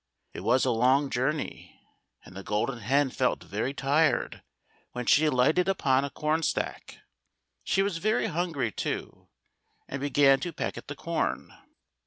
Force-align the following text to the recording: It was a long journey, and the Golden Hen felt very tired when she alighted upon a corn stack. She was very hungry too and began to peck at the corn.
It 0.33 0.39
was 0.39 0.65
a 0.65 0.71
long 0.71 1.11
journey, 1.11 1.79
and 2.25 2.35
the 2.35 2.41
Golden 2.41 2.79
Hen 2.79 3.11
felt 3.11 3.43
very 3.43 3.71
tired 3.71 4.41
when 4.93 5.05
she 5.05 5.25
alighted 5.27 5.67
upon 5.69 6.03
a 6.03 6.09
corn 6.09 6.41
stack. 6.41 7.01
She 7.63 7.83
was 7.83 7.99
very 7.99 8.25
hungry 8.25 8.71
too 8.71 9.27
and 9.87 10.01
began 10.01 10.39
to 10.39 10.51
peck 10.51 10.75
at 10.75 10.87
the 10.87 10.95
corn. 10.95 11.55